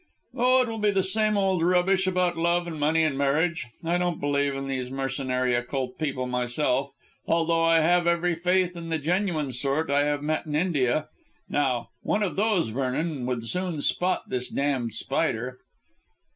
"Oh, 0.35 0.63
it 0.63 0.67
will 0.67 0.79
be 0.79 0.89
the 0.89 1.03
same 1.03 1.37
old 1.37 1.61
rubbish 1.61 2.07
about 2.07 2.35
love 2.35 2.65
and 2.65 2.79
money 2.79 3.03
and 3.03 3.15
marriage. 3.15 3.67
I 3.83 3.99
don't 3.99 4.19
believe 4.19 4.55
in 4.55 4.67
these 4.67 4.89
mercenary 4.89 5.53
occult 5.53 5.99
people 5.99 6.25
myself, 6.25 6.89
although 7.27 7.63
I 7.63 7.81
have 7.81 8.07
every 8.07 8.33
faith 8.33 8.75
in 8.75 8.89
the 8.89 8.97
genuine 8.97 9.51
sort 9.51 9.91
I 9.91 10.05
have 10.05 10.23
met 10.23 10.47
with 10.47 10.55
in 10.55 10.59
India. 10.59 11.07
Now, 11.49 11.89
one 12.01 12.23
of 12.23 12.35
those, 12.35 12.69
Vernon, 12.69 13.27
would 13.27 13.45
soon 13.45 13.79
spot 13.81 14.23
this 14.27 14.49
damned 14.49 14.93
Spider." 14.93 15.59